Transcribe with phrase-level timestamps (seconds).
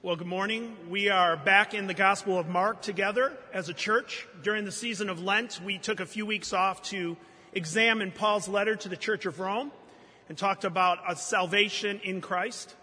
[0.00, 0.76] Well, good morning.
[0.88, 4.28] We are back in the Gospel of Mark together as a church.
[4.44, 7.16] During the season of Lent, we took a few weeks off to
[7.52, 9.72] examine Paul's letter to the Church of Rome
[10.28, 12.76] and talked about a salvation in Christ.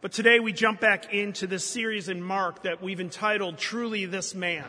[0.00, 4.34] But today we jump back into this series in Mark that we've entitled Truly This
[4.34, 4.64] Man.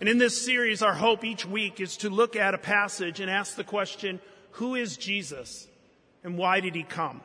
[0.00, 3.30] And in this series, our hope each week is to look at a passage and
[3.30, 4.18] ask the question,
[4.50, 5.68] who is Jesus
[6.24, 7.20] and why did he come?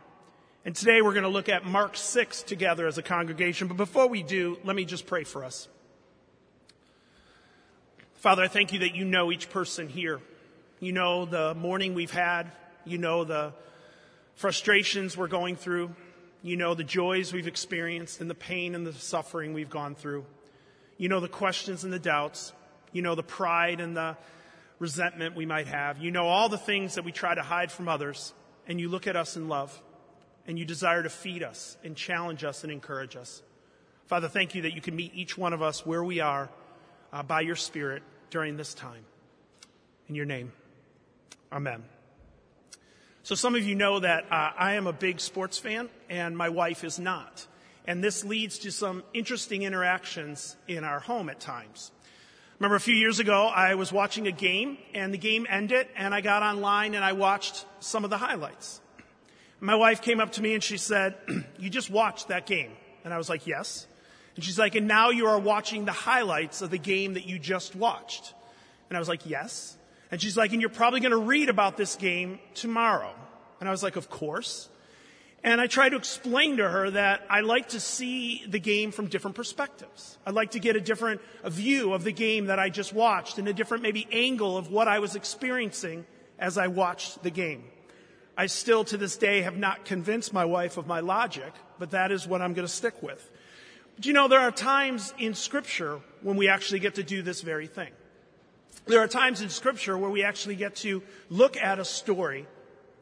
[0.63, 3.67] And today we're going to look at Mark 6 together as a congregation.
[3.67, 5.67] But before we do, let me just pray for us.
[8.13, 10.21] Father, I thank you that you know each person here.
[10.79, 12.51] You know the morning we've had.
[12.85, 13.53] You know the
[14.35, 15.95] frustrations we're going through.
[16.43, 20.25] You know the joys we've experienced and the pain and the suffering we've gone through.
[20.99, 22.53] You know the questions and the doubts.
[22.91, 24.15] You know the pride and the
[24.77, 25.97] resentment we might have.
[25.97, 28.35] You know all the things that we try to hide from others.
[28.67, 29.81] And you look at us in love
[30.47, 33.41] and you desire to feed us and challenge us and encourage us.
[34.07, 36.49] Father, thank you that you can meet each one of us where we are
[37.13, 39.03] uh, by your Spirit during this time.
[40.09, 40.51] In your name,
[41.51, 41.83] amen.
[43.23, 46.49] So, some of you know that uh, I am a big sports fan, and my
[46.49, 47.45] wife is not.
[47.85, 51.91] And this leads to some interesting interactions in our home at times.
[52.59, 56.13] Remember a few years ago, I was watching a game, and the game ended, and
[56.13, 58.81] I got online and I watched some of the highlights.
[59.63, 61.15] My wife came up to me and she said,
[61.59, 62.71] You just watched that game.
[63.05, 63.87] And I was like, Yes.
[64.35, 67.37] And she's like, And now you are watching the highlights of the game that you
[67.37, 68.33] just watched.
[68.89, 69.77] And I was like, Yes.
[70.09, 73.13] And she's like, And you're probably going to read about this game tomorrow.
[73.59, 74.67] And I was like, Of course.
[75.43, 79.07] And I tried to explain to her that I like to see the game from
[79.07, 80.17] different perspectives.
[80.25, 83.47] I'd like to get a different view of the game that I just watched and
[83.47, 86.05] a different maybe angle of what I was experiencing
[86.37, 87.63] as I watched the game.
[88.37, 92.11] I still to this day have not convinced my wife of my logic, but that
[92.11, 93.29] is what I'm going to stick with.
[93.95, 97.41] But you know, there are times in Scripture when we actually get to do this
[97.41, 97.91] very thing.
[98.85, 102.47] There are times in Scripture where we actually get to look at a story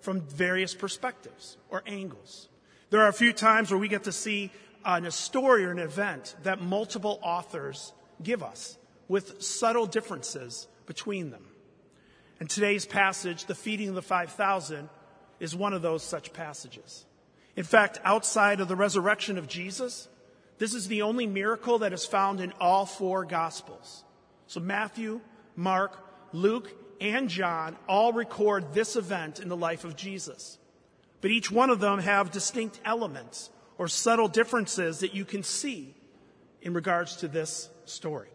[0.01, 2.50] from various perspectives or angles.
[2.90, 4.51] There are a few times where we get to see
[4.84, 11.46] a story or an event that multiple authors give us with subtle differences between them.
[12.40, 14.90] And today's passage, the feeding of the 5,000,
[15.39, 17.05] is one of those such passages.
[17.55, 20.07] In fact, outside of the resurrection of Jesus,
[20.57, 24.03] this is the only miracle that is found in all four Gospels.
[24.47, 25.22] So Matthew,
[25.55, 25.97] Mark,
[26.33, 30.57] Luke, and John all record this event in the life of Jesus.
[31.22, 35.95] But each one of them have distinct elements or subtle differences that you can see
[36.61, 38.29] in regards to this story.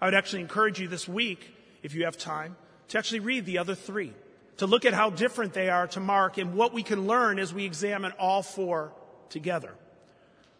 [0.00, 2.56] I would actually encourage you this week, if you have time,
[2.88, 4.12] to actually read the other three
[4.60, 7.54] to look at how different they are to Mark and what we can learn as
[7.54, 8.92] we examine all four
[9.30, 9.72] together.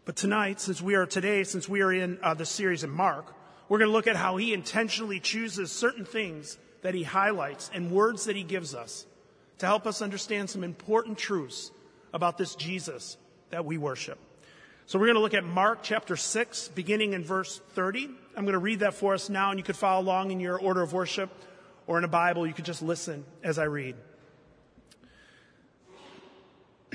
[0.06, 3.34] But tonight, since we are today, since we are in uh, the series in Mark,
[3.69, 7.91] we're going to look at how he intentionally chooses certain things that he highlights and
[7.91, 9.05] words that he gives us
[9.59, 11.71] to help us understand some important truths
[12.15, 13.19] about this Jesus
[13.50, 14.19] that we worship.
[14.87, 18.09] So we're going to look at Mark chapter 6, beginning in verse 30.
[18.34, 20.59] I'm going to read that for us now, and you could follow along in your
[20.59, 21.28] order of worship
[21.91, 23.97] or in a Bible, you could just listen as I read.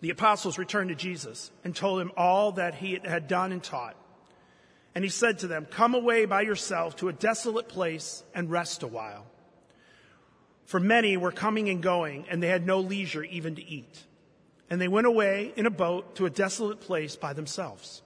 [0.00, 3.96] the apostles returned to Jesus and told him all that he had done and taught.
[4.94, 8.84] And he said to them, Come away by yourself to a desolate place and rest
[8.84, 9.26] a while.
[10.66, 14.04] For many were coming and going, and they had no leisure even to eat.
[14.70, 18.00] And they went away in a boat to a desolate place by themselves.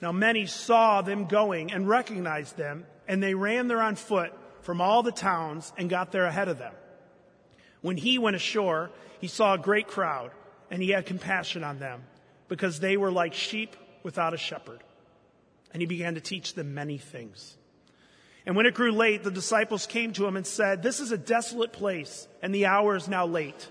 [0.00, 4.32] Now many saw them going and recognized them, and they ran there on foot
[4.64, 6.72] from all the towns and got there ahead of them.
[7.82, 10.30] When he went ashore, he saw a great crowd
[10.70, 12.02] and he had compassion on them
[12.48, 14.82] because they were like sheep without a shepherd.
[15.72, 17.56] And he began to teach them many things.
[18.46, 21.18] And when it grew late, the disciples came to him and said, This is a
[21.18, 23.68] desolate place, and the hour is now late.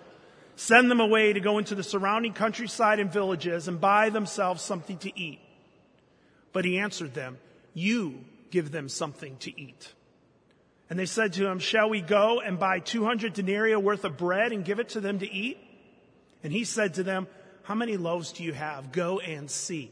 [0.56, 4.98] Send them away to go into the surrounding countryside and villages and buy themselves something
[5.00, 5.40] to eat.
[6.52, 7.38] But he answered them,
[7.74, 9.94] You give them something to eat.
[10.94, 14.52] And they said to him, Shall we go and buy 200 denarii worth of bread
[14.52, 15.58] and give it to them to eat?
[16.44, 17.26] And he said to them,
[17.64, 18.92] How many loaves do you have?
[18.92, 19.92] Go and see.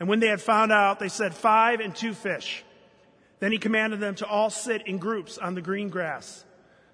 [0.00, 2.64] And when they had found out, they said, Five and two fish.
[3.38, 6.44] Then he commanded them to all sit in groups on the green grass.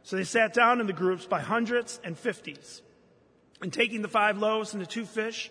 [0.02, 2.82] So they sat down in the groups by hundreds and fifties.
[3.62, 5.50] And taking the five loaves and the two fish,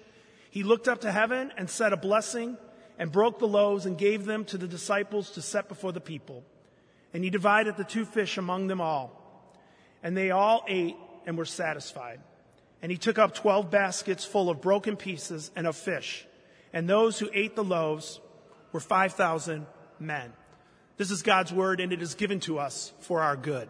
[0.52, 2.60] he looked up to heaven and said a blessing
[3.00, 6.44] and broke the loaves and gave them to the disciples to set before the people.
[7.14, 9.12] And he divided the two fish among them all.
[10.04, 10.96] And they all ate
[11.26, 12.20] and were satisfied.
[12.82, 16.26] And he took up twelve baskets full of broken pieces and of fish.
[16.74, 18.20] and those who ate the loaves
[18.72, 19.66] were 5,000
[20.00, 20.32] men.
[20.98, 23.70] This is God's word, and it is given to us for our good.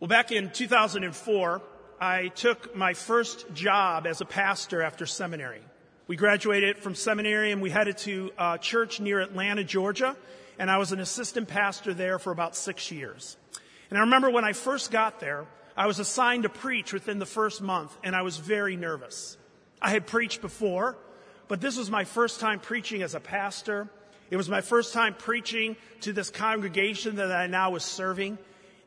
[0.00, 1.62] Well, back in 2004,
[2.00, 5.62] I took my first job as a pastor after seminary.
[6.08, 10.16] We graduated from seminary and we headed to a church near Atlanta, Georgia,
[10.58, 13.36] and I was an assistant pastor there for about six years.
[13.88, 15.46] And I remember when I first got there,
[15.76, 19.36] I was assigned to preach within the first month, and I was very nervous.
[19.80, 20.96] I had preached before,
[21.46, 23.88] but this was my first time preaching as a pastor.
[24.28, 28.38] It was my first time preaching to this congregation that I now was serving.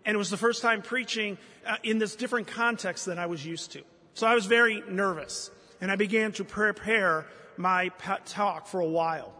[0.05, 3.45] And it was the first time preaching uh, in this different context than I was
[3.45, 3.83] used to.
[4.15, 5.49] So I was very nervous.
[5.85, 7.27] And I began to prepare
[7.57, 7.89] my
[8.25, 9.31] talk for a while.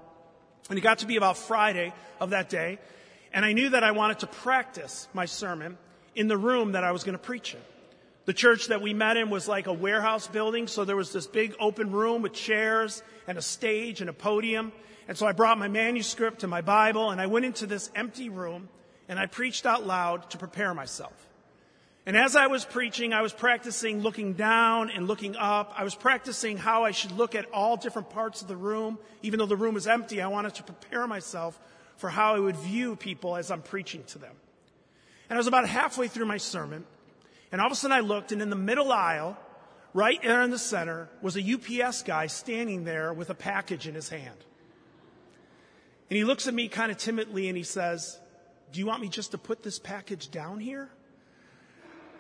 [0.70, 2.78] And it got to be about Friday of that day.
[3.34, 5.76] And I knew that I wanted to practice my sermon
[6.14, 7.60] in the room that I was going to preach in.
[8.26, 11.26] The church that we met in was like a warehouse building, so there was this
[11.26, 14.72] big open room with chairs and a stage and a podium.
[15.08, 18.30] And so I brought my manuscript and my Bible, and I went into this empty
[18.30, 18.70] room,
[19.10, 21.28] and I preached out loud to prepare myself.
[22.08, 25.74] And as I was preaching, I was practicing looking down and looking up.
[25.76, 29.00] I was practicing how I should look at all different parts of the room.
[29.24, 31.60] Even though the room was empty, I wanted to prepare myself
[31.98, 34.36] for how I would view people as I'm preaching to them.
[35.30, 36.86] And I was about halfway through my sermon,
[37.52, 39.38] and all of a sudden I looked, and in the middle aisle,
[39.94, 43.96] right there in the center, was a UPS guy standing there with a package in
[43.96, 44.38] his hand.
[46.10, 48.20] And he looks at me kind of timidly and he says,
[48.72, 50.90] Do you want me just to put this package down here?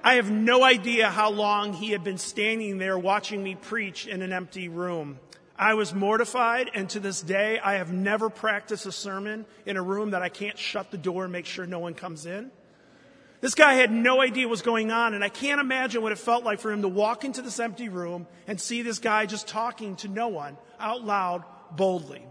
[0.05, 4.21] I have no idea how long he had been standing there watching me preach in
[4.21, 5.17] an empty room.
[5.57, 9.81] I was mortified, and to this day, I have never practiced a sermon in a
[9.81, 12.51] room that I can't shut the door and make sure no one comes in.
[13.41, 16.19] This guy had no idea what was going on, and I can't imagine what it
[16.19, 19.47] felt like for him to walk into this empty room and see this guy just
[19.47, 22.23] talking to no one out loud, boldly.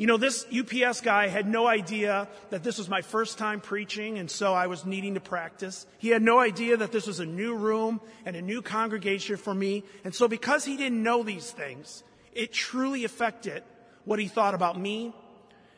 [0.00, 4.16] You know, this UPS guy had no idea that this was my first time preaching,
[4.16, 5.86] and so I was needing to practice.
[5.98, 9.52] He had no idea that this was a new room and a new congregation for
[9.52, 12.02] me, and so because he didn't know these things,
[12.32, 13.62] it truly affected
[14.06, 15.14] what he thought about me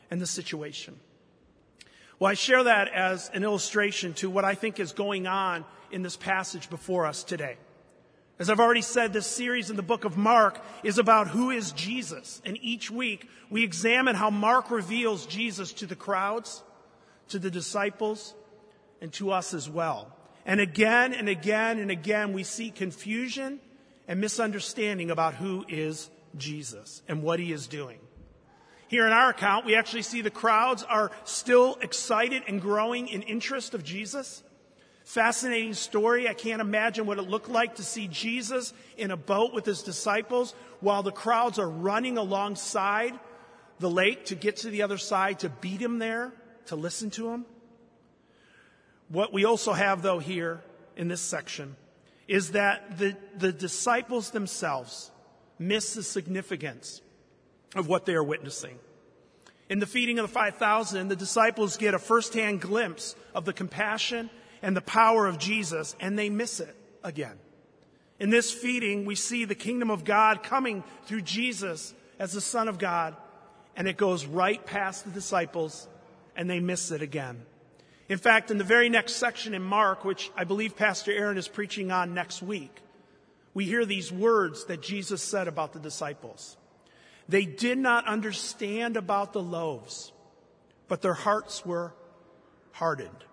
[0.09, 0.97] and the situation.
[2.17, 6.01] Well, I share that as an illustration to what I think is going on in
[6.01, 7.57] this passage before us today.
[8.39, 11.71] As I've already said, this series in the book of Mark is about who is
[11.71, 12.41] Jesus.
[12.43, 16.63] And each week we examine how Mark reveals Jesus to the crowds,
[17.29, 18.33] to the disciples,
[19.01, 20.11] and to us as well.
[20.45, 23.59] And again and again and again we see confusion
[24.07, 27.99] and misunderstanding about who is Jesus and what he is doing.
[28.87, 33.21] Here in our account, we actually see the crowds are still excited and growing in
[33.21, 34.43] interest of Jesus.
[35.03, 36.29] Fascinating story.
[36.29, 39.83] I can't imagine what it looked like to see Jesus in a boat with his
[39.83, 43.19] disciples while the crowds are running alongside
[43.79, 46.31] the lake to get to the other side to beat him there,
[46.67, 47.45] to listen to him.
[49.09, 50.61] What we also have, though, here
[50.95, 51.75] in this section
[52.27, 55.11] is that the, the disciples themselves
[55.59, 57.01] miss the significance
[57.75, 58.79] of what they are witnessing.
[59.69, 64.29] In the feeding of the 5,000, the disciples get a firsthand glimpse of the compassion
[64.63, 67.37] and the power of Jesus, and they miss it again.
[68.19, 72.69] In this feeding, we see the kingdom of God coming through Jesus as the Son
[72.69, 73.15] of God,
[73.75, 75.87] and it goes right past the disciples,
[76.35, 77.45] and they miss it again.
[78.07, 81.49] In fact, in the very next section in Mark, which I believe Pastor Aaron is
[81.49, 82.79] preaching on next week,
[83.53, 86.55] we hear these words that Jesus said about the disciples.
[87.27, 90.13] They did not understand about the loaves,
[90.87, 91.93] but their hearts were
[92.71, 93.25] hardened.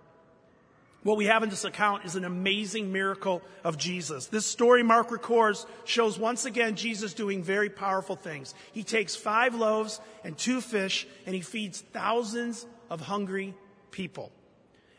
[1.02, 4.26] What we have in this account is an amazing miracle of Jesus.
[4.26, 8.54] This story Mark records shows once again Jesus doing very powerful things.
[8.72, 13.54] He takes five loaves and two fish and he feeds thousands of hungry
[13.90, 14.30] people.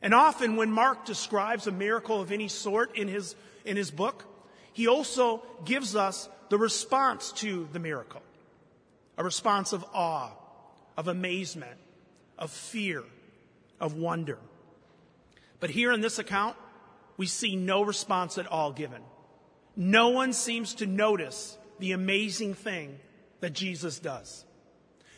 [0.01, 4.25] And often when Mark describes a miracle of any sort in his, in his book,
[4.73, 8.21] he also gives us the response to the miracle
[9.17, 10.31] a response of awe,
[10.97, 11.77] of amazement,
[12.39, 13.03] of fear,
[13.79, 14.39] of wonder.
[15.61, 16.57] But here in this account,
[17.15, 19.01] we see no response at all given.
[19.77, 22.99] No one seems to notice the amazing thing
[23.39, 24.43] that Jesus does.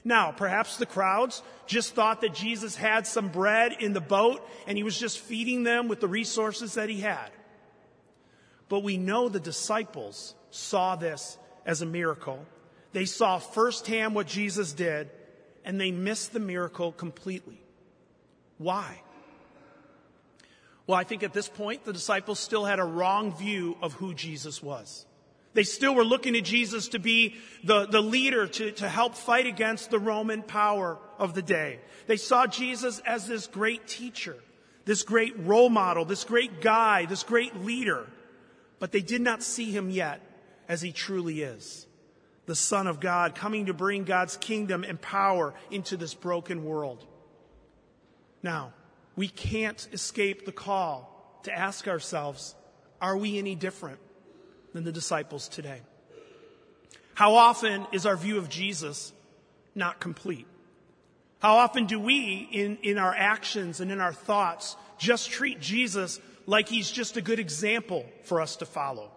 [0.05, 4.77] Now, perhaps the crowds just thought that Jesus had some bread in the boat and
[4.77, 7.31] he was just feeding them with the resources that he had.
[8.69, 12.45] But we know the disciples saw this as a miracle
[12.93, 15.09] they saw firsthand what Jesus did,
[15.65, 17.59] and they missed the miracle completely.
[18.59, 19.01] Why?
[20.85, 24.13] Well, I think at this point, the disciples still had a wrong view of who
[24.13, 25.05] Jesus was.
[25.53, 29.45] They still were looking to Jesus to be the, the leader to, to help fight
[29.45, 31.79] against the Roman power of the day.
[32.07, 34.35] They saw Jesus as this great teacher,
[34.85, 38.07] this great role model, this great guy, this great leader.
[38.79, 40.21] But they did not see him yet
[40.67, 41.87] as he truly is
[42.45, 47.05] the Son of God, coming to bring God's kingdom and power into this broken world.
[48.41, 48.73] Now,
[49.15, 52.55] we can't escape the call to ask ourselves,
[53.01, 53.99] are we any different
[54.73, 55.81] than the disciples today?
[57.13, 59.13] How often is our view of Jesus
[59.75, 60.47] not complete?
[61.39, 66.19] How often do we, in, in our actions and in our thoughts, just treat Jesus
[66.45, 69.11] like he's just a good example for us to follow?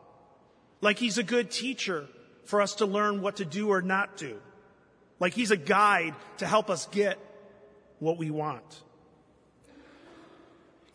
[0.81, 2.07] Like he's a good teacher
[2.45, 4.38] for us to learn what to do or not do?
[5.21, 7.19] Like he's a guide to help us get
[7.99, 8.83] what we want?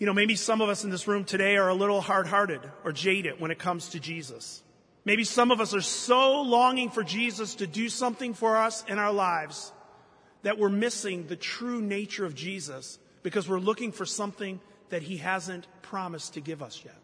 [0.01, 2.59] You know, maybe some of us in this room today are a little hard hearted
[2.83, 4.63] or jaded when it comes to Jesus.
[5.05, 8.97] Maybe some of us are so longing for Jesus to do something for us in
[8.97, 9.71] our lives
[10.41, 15.17] that we're missing the true nature of Jesus because we're looking for something that he
[15.17, 16.97] hasn't promised to give us yet.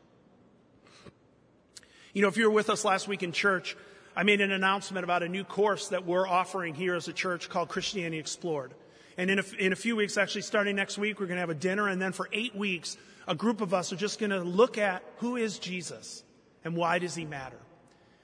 [2.16, 3.78] You know, if you were with us last week in church,
[4.16, 7.48] I made an announcement about a new course that we're offering here as a church
[7.48, 8.74] called Christianity Explored.
[9.18, 11.50] And in a, in a few weeks, actually starting next week, we're going to have
[11.50, 11.88] a dinner.
[11.88, 12.98] And then for eight weeks,
[13.28, 16.24] a group of us are just going to look at who is Jesus
[16.64, 17.58] and why does he matter.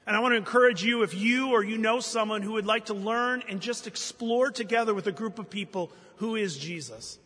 [0.05, 2.85] And I want to encourage you, if you or you know someone who would like
[2.85, 7.17] to learn and just explore together with a group of people who is Jesus,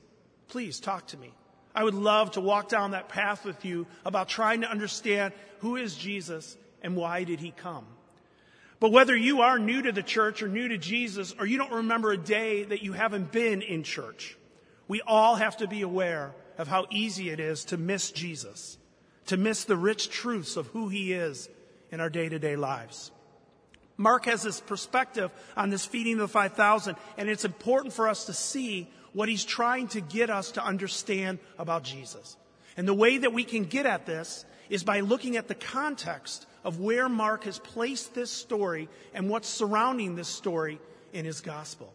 [0.48, 1.34] please talk to me.
[1.74, 5.76] I would love to walk down that path with you about trying to understand who
[5.76, 7.86] is Jesus and why did he come.
[8.80, 11.72] But whether you are new to the church or new to Jesus, or you don't
[11.72, 14.38] remember a day that you haven't been in church,
[14.88, 18.78] we all have to be aware of how easy it is to miss Jesus,
[19.28, 21.50] to miss the rich truths of who he is
[21.92, 23.12] in our day to day lives.
[23.98, 28.26] Mark has this perspective on this feeding of the 5,000, and it's important for us
[28.26, 32.38] to see what he's trying to get us to understand about Jesus.
[32.76, 36.46] And the way that we can get at this is by looking at the context
[36.68, 40.82] of where Mark has placed this story and what's surrounding this story
[41.14, 41.94] in his gospel.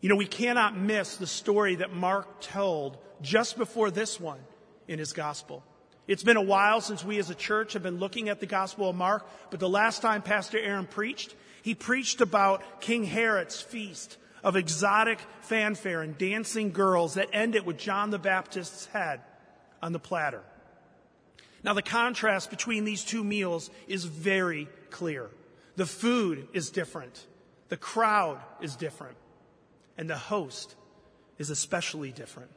[0.00, 4.40] You know, we cannot miss the story that Mark told just before this one
[4.88, 5.62] in his gospel.
[6.08, 8.90] It's been a while since we as a church have been looking at the gospel
[8.90, 14.16] of Mark, but the last time Pastor Aaron preached, he preached about King Herod's feast
[14.42, 19.20] of exotic fanfare and dancing girls that ended with John the Baptist's head
[19.80, 20.42] on the platter.
[21.66, 25.28] Now, the contrast between these two meals is very clear.
[25.74, 27.26] The food is different,
[27.68, 29.16] the crowd is different,
[29.98, 30.76] and the host
[31.38, 32.50] is especially different.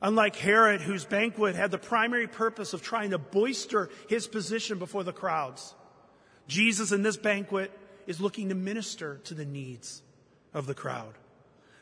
[0.00, 5.04] Unlike Herod, whose banquet had the primary purpose of trying to bolster his position before
[5.04, 5.74] the crowds,
[6.48, 7.70] Jesus in this banquet
[8.06, 10.02] is looking to minister to the needs
[10.54, 11.14] of the crowd.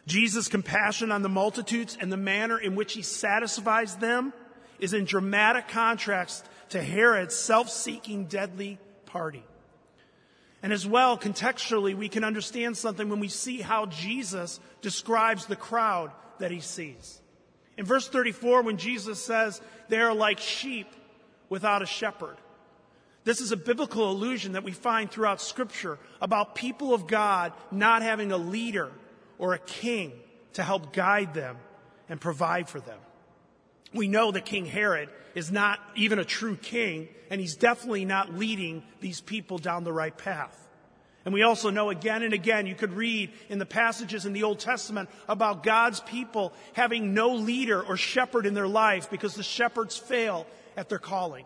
[0.07, 4.35] Jesus' compassion on the multitudes and the manner in which he satisfies them
[4.81, 9.45] is in dramatic contrast to Herod's self-seeking deadly party.
[10.63, 15.57] And as well, contextually, we can understand something when we see how Jesus describes the
[15.57, 17.21] crowd that he sees.
[17.77, 20.87] In verse 34, when Jesus says, they are like sheep
[21.49, 22.37] without a shepherd.
[23.25, 28.03] This is a biblical allusion that we find throughout scripture about people of God not
[28.03, 28.91] having a leader
[29.39, 30.13] or a king
[30.55, 31.57] to help guide them
[32.09, 32.99] and provide for them.
[33.93, 38.35] We know that King Herod is not even a true king, and he's definitely not
[38.35, 40.57] leading these people down the right path.
[41.25, 44.43] And we also know again and again, you could read in the passages in the
[44.43, 49.43] Old Testament about God's people having no leader or shepherd in their life because the
[49.43, 51.45] shepherds fail at their calling.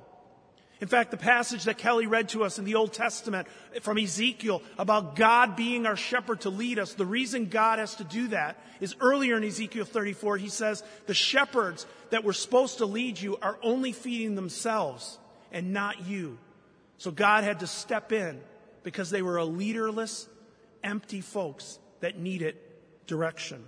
[0.80, 3.46] In fact, the passage that Kelly read to us in the Old Testament
[3.80, 8.04] from Ezekiel about God being our shepherd to lead us, the reason God has to
[8.04, 12.86] do that is earlier in Ezekiel 34, he says, the shepherds that were supposed to
[12.86, 15.18] lead you are only feeding themselves
[15.52, 16.38] and not you.
[16.98, 18.40] So God had to step in
[18.82, 20.28] because they were a leaderless,
[20.82, 22.56] empty folks that needed
[23.06, 23.64] direction.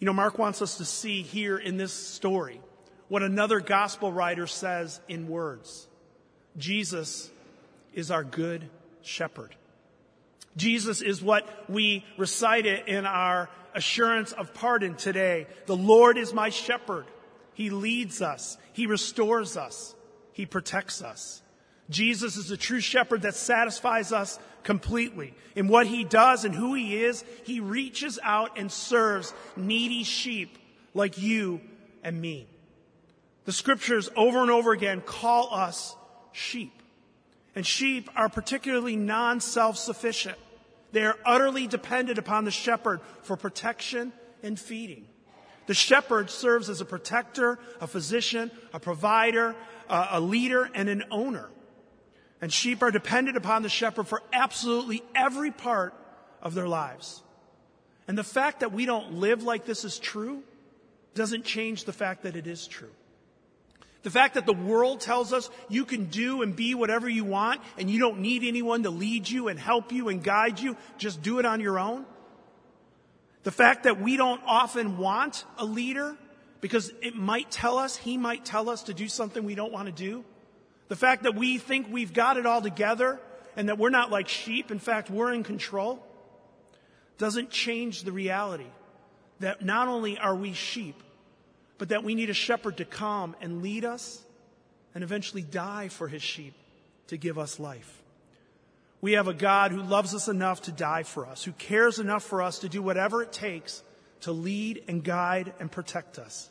[0.00, 2.60] You know, Mark wants us to see here in this story
[3.08, 5.86] what another gospel writer says in words
[6.56, 7.30] Jesus
[7.92, 8.68] is our good
[9.02, 9.54] shepherd.
[10.56, 15.46] Jesus is what we recited in our assurance of pardon today.
[15.66, 17.06] The Lord is my shepherd.
[17.54, 18.56] He leads us.
[18.72, 19.94] He restores us.
[20.32, 21.42] He protects us.
[21.90, 25.34] Jesus is the true shepherd that satisfies us completely.
[25.54, 30.56] In what he does and who he is, he reaches out and serves needy sheep
[30.94, 31.60] like you
[32.02, 32.48] and me.
[33.44, 35.96] The scriptures over and over again call us
[36.32, 36.82] sheep.
[37.54, 40.38] And sheep are particularly non self sufficient.
[40.92, 45.06] They are utterly dependent upon the shepherd for protection and feeding.
[45.66, 49.56] The shepherd serves as a protector, a physician, a provider,
[49.88, 51.48] a leader, and an owner.
[52.40, 55.94] And sheep are dependent upon the shepherd for absolutely every part
[56.42, 57.22] of their lives.
[58.06, 60.42] And the fact that we don't live like this is true
[61.14, 62.90] doesn't change the fact that it is true.
[64.04, 67.62] The fact that the world tells us you can do and be whatever you want
[67.78, 71.22] and you don't need anyone to lead you and help you and guide you, just
[71.22, 72.04] do it on your own.
[73.44, 76.16] The fact that we don't often want a leader
[76.60, 79.86] because it might tell us, he might tell us to do something we don't want
[79.86, 80.22] to do.
[80.88, 83.20] The fact that we think we've got it all together
[83.56, 86.02] and that we're not like sheep, in fact, we're in control,
[87.16, 88.66] doesn't change the reality
[89.40, 91.02] that not only are we sheep,
[91.78, 94.22] but that we need a shepherd to come and lead us
[94.94, 96.54] and eventually die for his sheep
[97.08, 98.02] to give us life.
[99.00, 102.22] We have a God who loves us enough to die for us, who cares enough
[102.22, 103.82] for us to do whatever it takes
[104.22, 106.48] to lead and guide and protect us.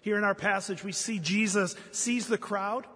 [0.00, 2.86] Here in our passage, we see Jesus sees the crowd,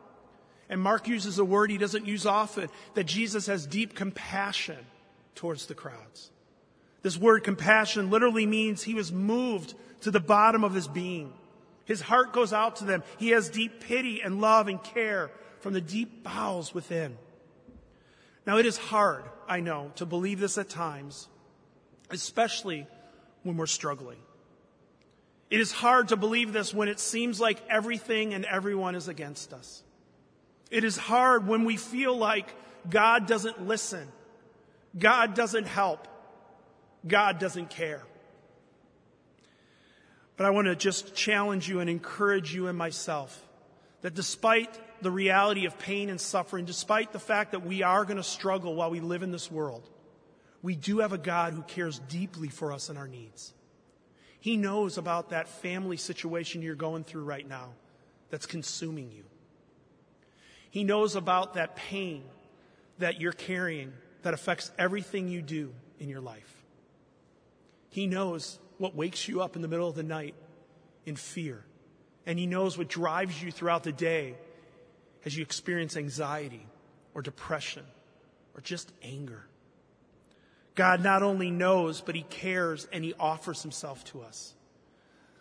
[0.68, 4.78] and Mark uses a word he doesn't use often that Jesus has deep compassion
[5.34, 6.30] towards the crowds.
[7.02, 11.32] This word compassion literally means he was moved to the bottom of his being.
[11.84, 13.02] His heart goes out to them.
[13.18, 17.16] He has deep pity and love and care from the deep bowels within.
[18.46, 21.28] Now, it is hard, I know, to believe this at times,
[22.10, 22.86] especially
[23.42, 24.18] when we're struggling.
[25.50, 29.52] It is hard to believe this when it seems like everything and everyone is against
[29.52, 29.82] us.
[30.70, 32.54] It is hard when we feel like
[32.88, 34.06] God doesn't listen,
[34.98, 36.06] God doesn't help,
[37.06, 38.02] God doesn't care.
[40.38, 43.44] But I want to just challenge you and encourage you and myself
[44.02, 48.18] that despite the reality of pain and suffering, despite the fact that we are going
[48.18, 49.90] to struggle while we live in this world,
[50.62, 53.52] we do have a God who cares deeply for us and our needs.
[54.38, 57.70] He knows about that family situation you're going through right now
[58.30, 59.24] that's consuming you.
[60.70, 62.22] He knows about that pain
[62.98, 66.62] that you're carrying that affects everything you do in your life.
[67.90, 70.34] He knows what wakes you up in the middle of the night
[71.04, 71.64] in fear.
[72.26, 74.36] And He knows what drives you throughout the day
[75.24, 76.66] as you experience anxiety
[77.14, 77.84] or depression
[78.54, 79.44] or just anger.
[80.74, 84.54] God not only knows, but He cares and He offers Himself to us.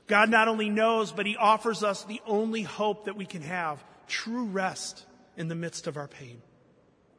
[0.07, 3.83] God not only knows, but He offers us the only hope that we can have
[4.07, 6.41] true rest in the midst of our pain.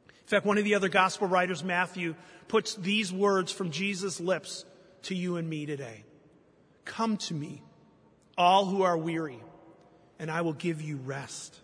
[0.08, 2.14] In fact, one of the other gospel writers, Matthew,
[2.48, 4.64] puts these words from Jesus' lips
[5.02, 6.04] to you and me today.
[6.84, 7.62] Come to me,
[8.36, 9.40] all who are weary,
[10.18, 11.58] and I will give you rest.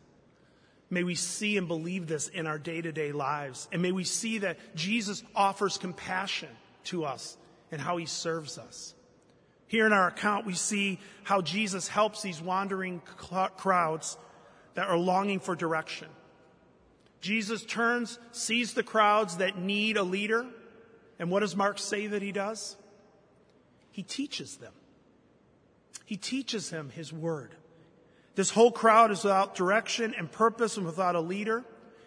[0.90, 3.68] May we see and believe this in our day to day lives.
[3.73, 6.51] And may we see that Jesus offers compassion
[6.85, 7.37] to us
[7.73, 8.94] and how he serves us.
[9.66, 13.01] Here in our account, we see how Jesus helps these wandering
[13.57, 14.16] crowds
[14.75, 16.09] that are longing for direction.
[17.20, 20.47] Jesus turns, sees the crowds that need a leader,
[21.18, 22.77] and what does Mark say that he does?
[23.95, 24.73] He teaches them.
[26.05, 27.55] He teaches him his word.
[28.35, 31.63] This whole crowd is without direction and purpose and without a leader,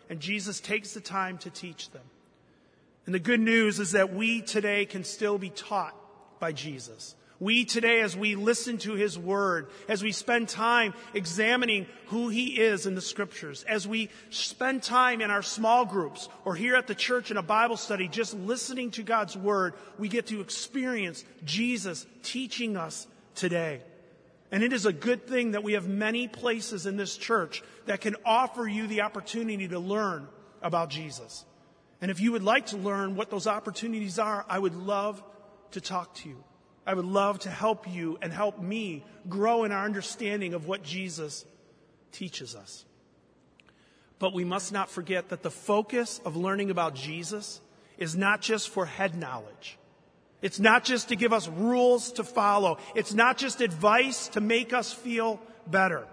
[0.09, 2.01] and Jesus takes the time to teach them.
[3.05, 5.95] And the good news is that we today can still be taught
[6.41, 7.15] by Jesus.
[7.39, 12.59] We today, as we listen to His Word, as we spend time examining who He
[12.59, 16.87] is in the Scriptures, as we spend time in our small groups or here at
[16.87, 21.23] the church in a Bible study just listening to God's Word, we get to experience
[21.45, 23.81] Jesus teaching us today.
[24.51, 28.01] And it is a good thing that we have many places in this church that
[28.01, 30.27] can offer you the opportunity to learn
[30.61, 31.45] about Jesus.
[32.01, 35.21] And if you would like to learn what those opportunities are, I would love
[35.71, 36.43] to talk to you.
[36.87, 40.83] I would love to help you and help me grow in our understanding of what
[40.83, 41.45] Jesus
[42.13, 42.85] teaches us.
[44.19, 47.59] But we must not forget that the focus of learning about Jesus
[47.97, 49.77] is not just for head knowledge.
[50.41, 52.77] It's not just to give us rules to follow.
[52.95, 56.07] It's not just advice to make us feel better.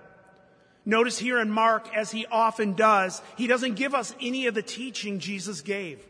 [0.84, 4.62] Notice here in Mark, as he often does, he doesn't give us any of the
[4.62, 6.04] teaching Jesus gave.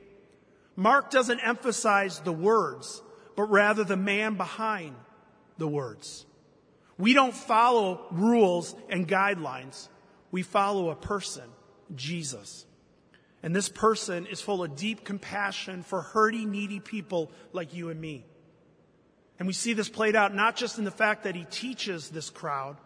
[0.74, 3.02] Mark doesn't emphasize the words,
[3.36, 4.94] but rather the man behind
[5.58, 6.26] the words.
[6.98, 9.88] We don't follow rules and guidelines.
[10.30, 11.44] We follow a person,
[11.94, 12.66] Jesus.
[13.42, 18.00] And this person is full of deep compassion for hurting, needy people like you and
[18.00, 18.24] me.
[19.38, 22.30] And we see this played out not just in the fact that he teaches this
[22.30, 22.76] crowd,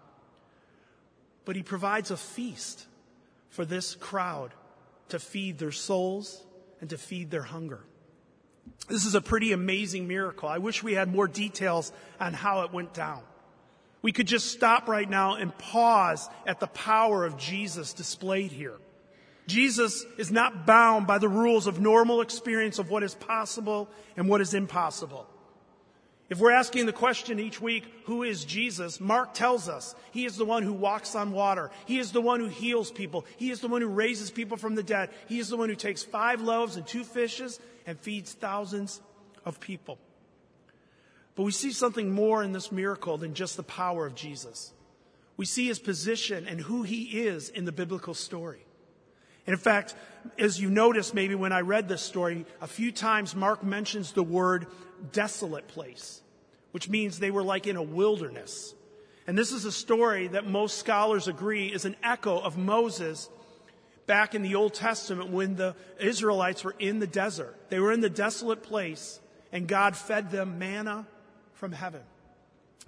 [1.45, 2.87] but he provides a feast
[3.51, 4.53] for this crowd
[5.11, 6.45] to feed their souls
[6.81, 7.85] and to feed their hunger.
[8.89, 10.49] This is a pretty amazing miracle.
[10.49, 13.23] I wish we had more details on how it went down.
[14.01, 18.77] We could just stop right now and pause at the power of Jesus displayed here.
[19.47, 24.29] Jesus is not bound by the rules of normal experience of what is possible and
[24.29, 25.27] what is impossible.
[26.31, 29.01] If we're asking the question each week, who is Jesus?
[29.01, 31.71] Mark tells us he is the one who walks on water.
[31.87, 33.25] He is the one who heals people.
[33.39, 35.09] He is the one who raises people from the dead.
[35.27, 39.01] He is the one who takes five loaves and two fishes and feeds thousands
[39.47, 39.99] of people.
[41.35, 44.75] But we see something more in this miracle than just the power of Jesus.
[45.39, 48.67] We see his position and who he is in the biblical story.
[49.49, 49.95] And in fact,
[50.39, 54.23] as you notice maybe when I read this story, a few times Mark mentions the
[54.23, 54.67] word
[55.13, 56.21] desolate place,
[56.73, 58.75] which means they were like in a wilderness.
[59.27, 63.31] And this is a story that most scholars agree is an echo of Moses
[64.07, 67.57] back in the Old Testament when the Israelites were in the desert.
[67.71, 69.19] They were in the desolate place
[69.51, 71.07] and God fed them manna
[71.55, 72.03] from heaven.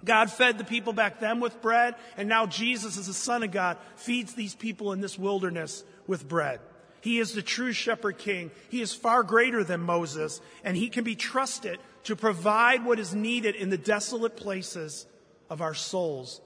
[0.03, 3.51] God fed the people back then with bread, and now Jesus, as the Son of
[3.51, 6.59] God, feeds these people in this wilderness with bread.
[6.99, 8.51] He is the true shepherd king.
[8.69, 13.15] He is far greater than Moses, and he can be trusted to provide what is
[13.15, 15.07] needed in the desolate places
[15.49, 16.41] of our souls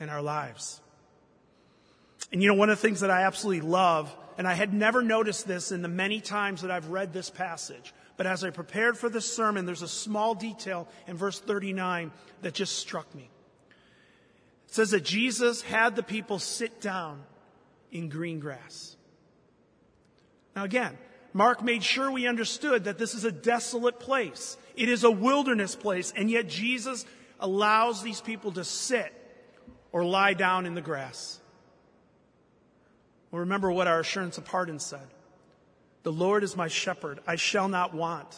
[0.00, 0.80] and our lives.
[2.32, 5.02] And you know, one of the things that I absolutely love, and I had never
[5.02, 8.96] noticed this in the many times that I've read this passage, but as I prepared
[8.96, 13.28] for this sermon, there's a small detail in verse 39 that just struck me.
[14.66, 17.22] It says that Jesus had the people sit down
[17.92, 18.96] in green grass.
[20.60, 20.98] Now again,
[21.32, 24.58] Mark made sure we understood that this is a desolate place.
[24.76, 27.06] It is a wilderness place, and yet Jesus
[27.38, 29.10] allows these people to sit
[29.90, 31.40] or lie down in the grass.
[33.30, 35.06] Well, remember what our assurance of pardon said.
[36.02, 37.20] The Lord is my shepherd.
[37.26, 38.36] I shall not want.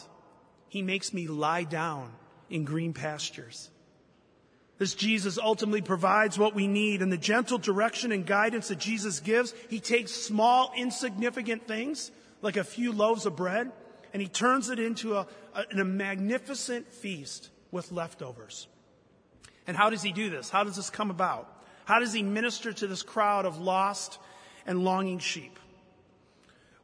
[0.69, 2.13] He makes me lie down
[2.49, 3.69] in green pastures.
[4.79, 9.19] This Jesus ultimately provides what we need and the gentle direction and guidance that Jesus
[9.19, 9.53] gives.
[9.69, 13.71] He takes small, insignificant things like a few loaves of bread
[14.13, 18.67] and he turns it into a, a, a magnificent feast with leftovers.
[19.65, 20.49] And how does he do this?
[20.49, 21.49] How does this come about?
[21.85, 24.19] How does he minister to this crowd of lost
[24.65, 25.59] and longing sheep?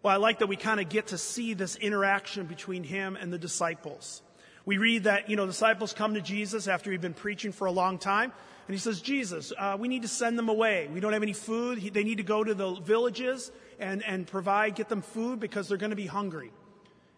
[0.01, 3.33] Well, I like that we kind of get to see this interaction between him and
[3.33, 4.21] the disciples.
[4.69, 7.71] We read that, you know, disciples come to Jesus after he'd been preaching for a
[7.71, 8.31] long time,
[8.67, 10.87] and he says, Jesus, uh, we need to send them away.
[10.93, 11.79] We don't have any food.
[11.79, 15.67] He, they need to go to the villages and, and provide, get them food because
[15.67, 16.51] they're going to be hungry.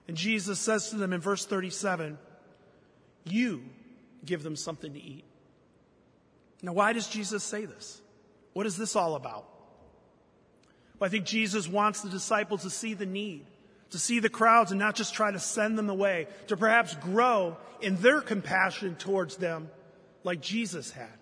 [0.07, 2.17] And Jesus says to them in verse 37,
[3.25, 3.63] You
[4.23, 5.25] give them something to eat.
[6.61, 7.99] Now, why does Jesus say this?
[8.53, 9.45] What is this all about?
[10.99, 13.45] Well, I think Jesus wants the disciples to see the need,
[13.91, 17.57] to see the crowds and not just try to send them away, to perhaps grow
[17.81, 19.69] in their compassion towards them
[20.23, 21.17] like Jesus had,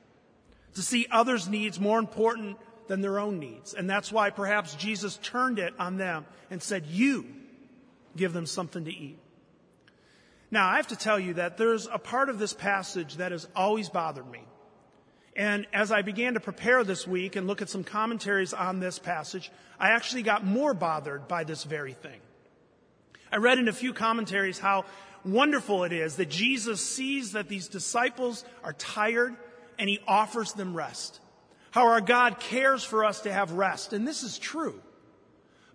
[0.75, 3.73] to see others' needs more important than their own needs.
[3.73, 7.25] And that's why perhaps Jesus turned it on them and said, You
[8.15, 9.19] give them something to eat.
[10.51, 13.47] Now, I have to tell you that there's a part of this passage that has
[13.55, 14.41] always bothered me.
[15.35, 18.99] And as I began to prepare this week and look at some commentaries on this
[18.99, 22.19] passage, I actually got more bothered by this very thing.
[23.31, 24.85] I read in a few commentaries how
[25.23, 29.35] wonderful it is that Jesus sees that these disciples are tired
[29.77, 31.19] and he offers them rest.
[31.71, 33.93] How our God cares for us to have rest.
[33.93, 34.81] And this is true.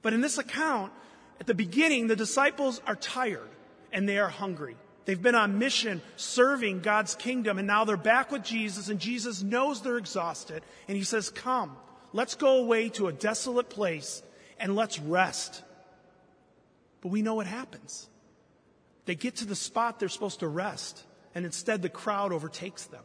[0.02, 0.92] But in this account,
[1.40, 3.48] at the beginning, the disciples are tired
[3.92, 4.76] and they are hungry.
[5.04, 9.42] They've been on mission serving God's kingdom and now they're back with Jesus and Jesus
[9.42, 11.76] knows they're exhausted and he says, come,
[12.12, 14.22] let's go away to a desolate place
[14.58, 15.62] and let's rest.
[17.04, 18.08] But we know what happens.
[19.04, 23.02] They get to the spot they're supposed to rest and instead the crowd overtakes them.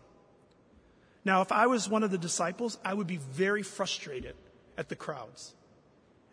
[1.26, 4.36] Now, if I was one of the disciples, I would be very frustrated
[4.78, 5.54] at the crowds.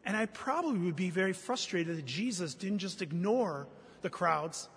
[0.04, 3.66] And I probably would be very frustrated that Jesus didn't just ignore
[4.02, 4.68] the crowds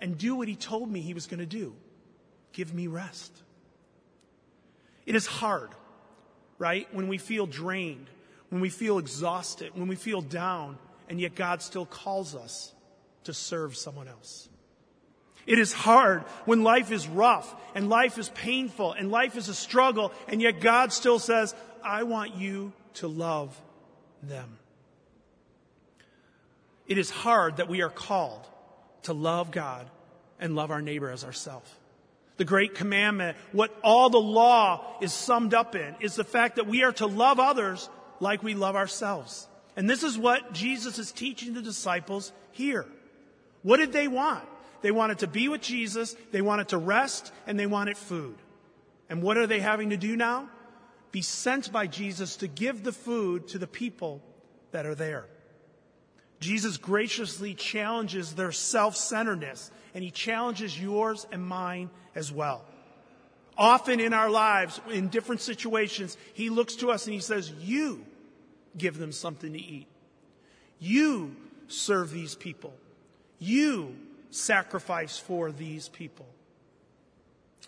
[0.00, 1.74] and do what he told me he was going to do
[2.54, 3.30] give me rest.
[5.04, 5.70] It is hard,
[6.58, 6.88] right?
[6.92, 8.08] When we feel drained,
[8.48, 10.78] when we feel exhausted, when we feel down,
[11.10, 12.72] and yet God still calls us
[13.24, 14.48] to serve someone else.
[15.44, 19.54] It is hard when life is rough and life is painful and life is a
[19.54, 23.60] struggle, and yet God still says, I want you to love
[24.22, 24.58] them.
[26.86, 28.46] It is hard that we are called
[29.02, 29.88] to love God
[30.38, 31.68] and love our neighbor as ourselves.
[32.36, 36.68] The great commandment, what all the law is summed up in, is the fact that
[36.68, 37.88] we are to love others
[38.20, 39.48] like we love ourselves.
[39.80, 42.84] And this is what Jesus is teaching the disciples here.
[43.62, 44.44] What did they want?
[44.82, 48.36] They wanted to be with Jesus, they wanted to rest, and they wanted food.
[49.08, 50.50] And what are they having to do now?
[51.12, 54.20] Be sent by Jesus to give the food to the people
[54.72, 55.24] that are there.
[56.40, 62.66] Jesus graciously challenges their self centeredness, and he challenges yours and mine as well.
[63.56, 68.04] Often in our lives, in different situations, he looks to us and he says, You
[68.76, 69.86] give them something to eat.
[70.78, 71.36] You
[71.68, 72.74] serve these people.
[73.38, 73.96] You
[74.30, 76.26] sacrifice for these people.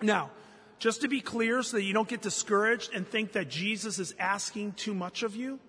[0.01, 0.31] Now,
[0.79, 4.15] just to be clear so that you don't get discouraged and think that Jesus is
[4.19, 5.61] asking too much of you,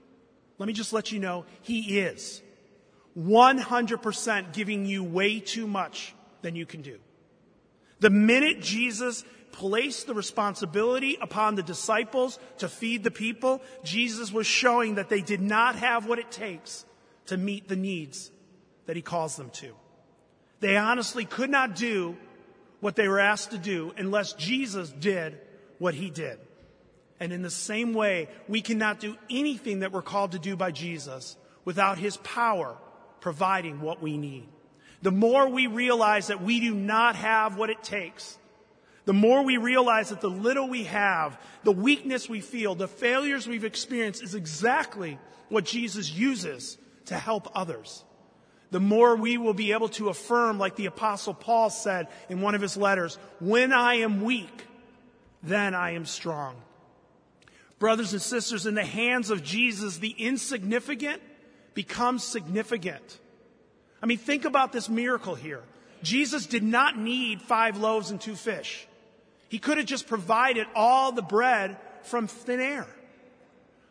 [0.58, 2.42] let me just let you know he is
[3.18, 6.98] 100% giving you way too much than you can do.
[8.00, 14.46] The minute Jesus placed the responsibility upon the disciples to feed the people, Jesus was
[14.46, 16.86] showing that they did not have what it takes
[17.28, 18.32] to meet the needs
[18.86, 19.74] that he calls them to.
[20.60, 22.18] They honestly could not do
[22.82, 25.40] what they were asked to do unless Jesus did
[25.80, 26.38] what he did.
[27.20, 30.72] And in the same way, we cannot do anything that we're called to do by
[30.72, 32.76] Jesus without his power
[33.22, 34.50] providing what we need.
[35.02, 38.38] The more we realize that we do not have what it takes
[39.06, 43.48] the more we realize that the little we have, the weakness we feel, the failures
[43.48, 48.04] we've experienced is exactly what Jesus uses to help others.
[48.72, 52.56] The more we will be able to affirm, like the apostle Paul said in one
[52.56, 54.66] of his letters, when I am weak,
[55.44, 56.56] then I am strong.
[57.78, 61.22] Brothers and sisters, in the hands of Jesus, the insignificant
[61.74, 63.20] becomes significant.
[64.02, 65.62] I mean, think about this miracle here.
[66.02, 68.88] Jesus did not need five loaves and two fish.
[69.54, 72.88] He could have just provided all the bread from thin air.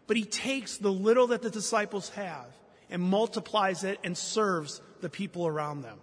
[0.08, 2.46] But he takes the little that the disciples have
[2.90, 6.00] and multiplies it and serves the people around them.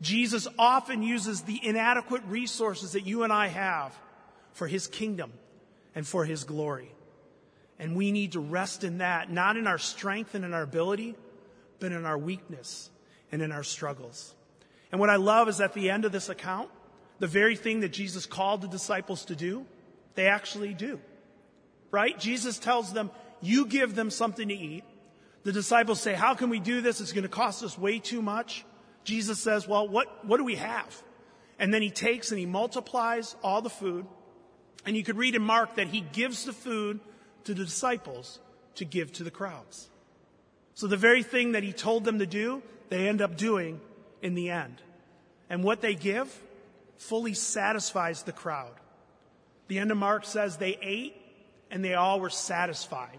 [0.00, 3.92] Jesus often uses the inadequate resources that you and I have
[4.52, 5.32] for his kingdom
[5.96, 6.92] and for his glory.
[7.80, 11.16] And we need to rest in that, not in our strength and in our ability,
[11.80, 12.88] but in our weakness
[13.32, 14.32] and in our struggles.
[14.92, 16.70] And what I love is at the end of this account,
[17.18, 19.66] the very thing that Jesus called the disciples to do,
[20.14, 21.00] they actually do.
[21.90, 22.18] Right?
[22.18, 24.84] Jesus tells them, you give them something to eat.
[25.44, 27.00] The disciples say, how can we do this?
[27.00, 28.64] It's going to cost us way too much.
[29.04, 31.02] Jesus says, well, what, what do we have?
[31.58, 34.06] And then he takes and he multiplies all the food.
[34.84, 37.00] And you could read in Mark that he gives the food
[37.44, 38.40] to the disciples
[38.74, 39.88] to give to the crowds.
[40.74, 43.80] So the very thing that he told them to do, they end up doing
[44.20, 44.82] in the end.
[45.48, 46.42] And what they give,
[46.98, 48.72] fully satisfies the crowd.
[49.68, 51.14] The end of Mark says they ate
[51.70, 53.18] and they all were satisfied.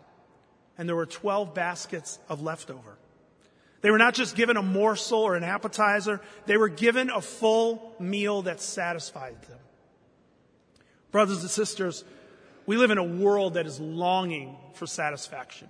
[0.78, 2.98] And there were 12 baskets of leftover.
[3.82, 7.96] They were not just given a morsel or an appetizer, they were given a full
[8.00, 9.60] meal that satisfied them.
[11.12, 12.04] Brothers and sisters,
[12.66, 15.70] we live in a world that is longing for satisfaction.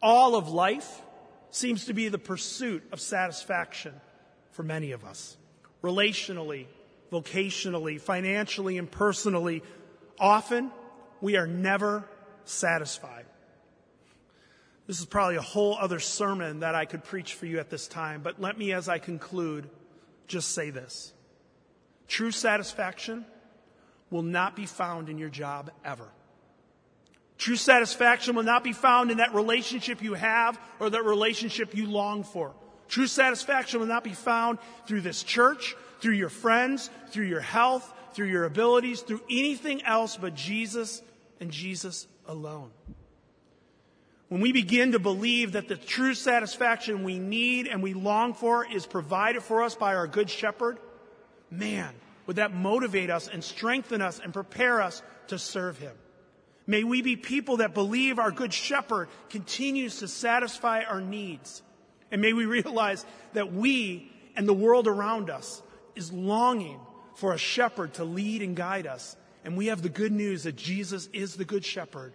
[0.00, 1.02] All of life
[1.50, 3.94] seems to be the pursuit of satisfaction
[4.52, 5.36] for many of us
[5.86, 6.66] relationally,
[7.12, 9.62] vocationally, financially, and personally,
[10.18, 10.70] often
[11.20, 12.04] we are never
[12.44, 13.26] satisfied.
[14.86, 17.86] This is probably a whole other sermon that I could preach for you at this
[17.86, 19.68] time, but let me, as I conclude,
[20.26, 21.12] just say this.
[22.08, 23.24] True satisfaction
[24.10, 26.08] will not be found in your job ever.
[27.38, 31.86] True satisfaction will not be found in that relationship you have or that relationship you
[31.86, 32.54] long for.
[32.88, 37.92] True satisfaction will not be found through this church, through your friends, through your health,
[38.12, 41.02] through your abilities, through anything else but Jesus
[41.40, 42.70] and Jesus alone.
[44.28, 48.66] When we begin to believe that the true satisfaction we need and we long for
[48.66, 50.78] is provided for us by our good shepherd,
[51.50, 51.94] man,
[52.26, 55.94] would that motivate us and strengthen us and prepare us to serve him.
[56.66, 61.62] May we be people that believe our good shepherd continues to satisfy our needs
[62.10, 65.62] and may we realize that we and the world around us
[65.94, 66.78] is longing
[67.14, 69.16] for a shepherd to lead and guide us.
[69.44, 72.12] And we have the good news that Jesus is the good shepherd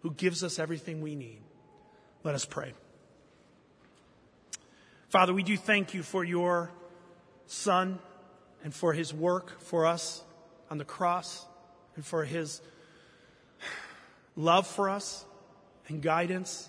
[0.00, 1.40] who gives us everything we need.
[2.24, 2.74] Let us pray.
[5.08, 6.70] Father, we do thank you for your
[7.46, 7.98] Son
[8.64, 10.22] and for his work for us
[10.70, 11.46] on the cross
[11.94, 12.60] and for his
[14.36, 15.24] love for us
[15.88, 16.68] and guidance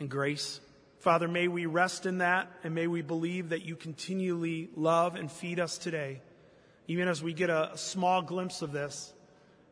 [0.00, 0.60] and grace.
[1.02, 5.30] Father, may we rest in that and may we believe that you continually love and
[5.30, 6.20] feed us today,
[6.86, 9.12] even as we get a, small glimpse of this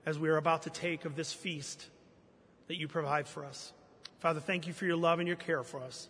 [0.05, 1.87] as we are about to take of this feast
[2.67, 3.73] that you provide for us.
[4.19, 6.09] Father, thank you for your love and your care for us.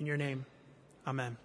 [0.00, 0.44] In your name,
[1.06, 1.36] amen.